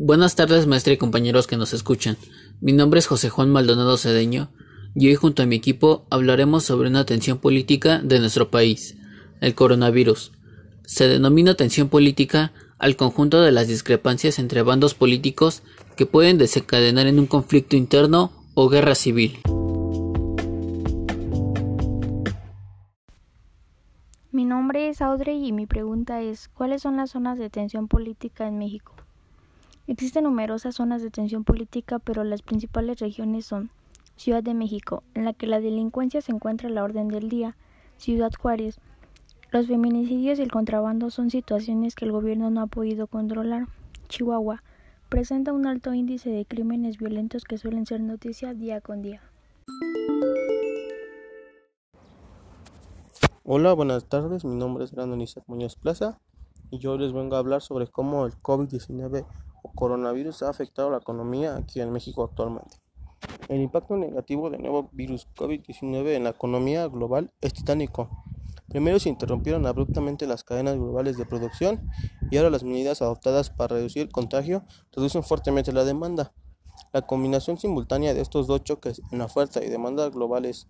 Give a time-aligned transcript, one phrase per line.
[0.00, 2.16] Buenas tardes, maestra y compañeros que nos escuchan.
[2.60, 4.48] Mi nombre es José Juan Maldonado Cedeño
[4.94, 8.96] y hoy junto a mi equipo hablaremos sobre una tensión política de nuestro país,
[9.40, 10.30] el coronavirus.
[10.84, 15.64] Se denomina tensión política al conjunto de las discrepancias entre bandos políticos
[15.96, 19.40] que pueden desencadenar en un conflicto interno o guerra civil.
[24.30, 28.46] Mi nombre es Audrey y mi pregunta es ¿cuáles son las zonas de tensión política
[28.46, 28.94] en México?
[29.88, 33.70] Existen numerosas zonas de tensión política, pero las principales regiones son
[34.16, 37.56] Ciudad de México, en la que la delincuencia se encuentra a la orden del día,
[37.96, 38.80] Ciudad Juárez.
[39.50, 43.66] Los feminicidios y el contrabando son situaciones que el gobierno no ha podido controlar.
[44.08, 44.62] Chihuahua
[45.08, 49.22] presenta un alto índice de crímenes violentos que suelen ser noticia día con día.
[53.42, 54.44] Hola, buenas tardes.
[54.44, 56.18] Mi nombre es Brandon Isaac Muñoz Plaza
[56.70, 60.98] y yo les vengo a hablar sobre cómo el COVID-19 o coronavirus ha afectado la
[60.98, 62.76] economía aquí en México actualmente.
[63.48, 68.08] El impacto negativo del nuevo virus COVID-19 en la economía global es titánico.
[68.68, 71.88] Primero se interrumpieron abruptamente las cadenas globales de producción
[72.30, 76.34] y ahora las medidas adoptadas para reducir el contagio reducen fuertemente la demanda.
[76.92, 80.68] La combinación simultánea de estos dos choques en la oferta y demanda globales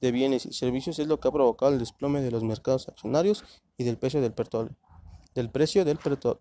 [0.00, 3.44] de bienes y servicios es lo que ha provocado el desplome de los mercados accionarios
[3.76, 4.76] y del precio del petróleo.
[5.34, 5.98] Del precio del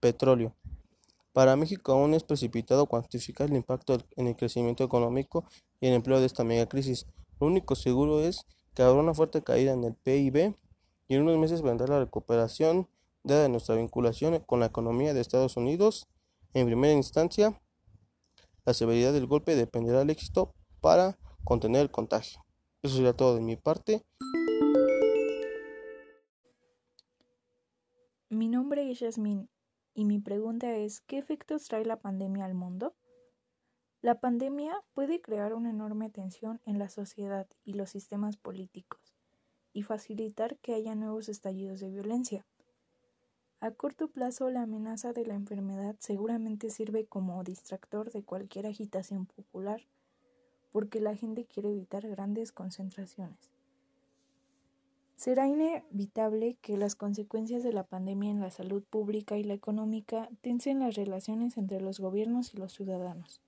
[0.00, 0.54] petróleo.
[1.32, 5.44] Para México aún es precipitado cuantificar el impacto en el crecimiento económico
[5.80, 7.06] y el empleo de esta mega crisis.
[7.40, 10.56] Lo único seguro es que habrá una fuerte caída en el PIB
[11.06, 12.88] y en unos meses vendrá la recuperación
[13.22, 16.08] dada nuestra vinculación con la economía de Estados Unidos.
[16.52, 17.60] En primera instancia,
[18.64, 22.44] la severidad del golpe dependerá del éxito para contener el contagio.
[22.82, 24.02] Eso sería todo de mi parte.
[28.30, 29.48] Mi nombre es Yasmin
[29.94, 32.94] y mi pregunta es, ¿qué efectos trae la pandemia al mundo?
[34.02, 39.14] La pandemia puede crear una enorme tensión en la sociedad y los sistemas políticos
[39.72, 42.46] y facilitar que haya nuevos estallidos de violencia.
[43.60, 49.26] A corto plazo, la amenaza de la enfermedad seguramente sirve como distractor de cualquier agitación
[49.26, 49.82] popular,
[50.72, 53.59] porque la gente quiere evitar grandes concentraciones.
[55.20, 60.30] Será inevitable que las consecuencias de la pandemia en la salud pública y la económica
[60.40, 63.42] tensen las relaciones entre los gobiernos y los ciudadanos,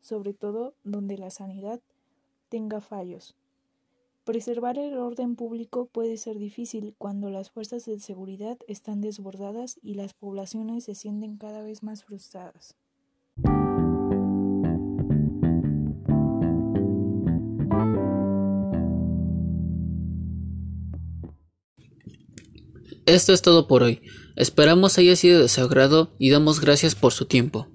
[0.00, 1.82] sobre todo donde la sanidad
[2.48, 3.36] tenga fallos.
[4.24, 9.96] Preservar el orden público puede ser difícil cuando las fuerzas de seguridad están desbordadas y
[9.96, 12.74] las poblaciones se sienten cada vez más frustradas.
[23.08, 24.02] Esto es todo por hoy.
[24.36, 27.66] Esperamos haya sido de su agrado y damos gracias por su tiempo.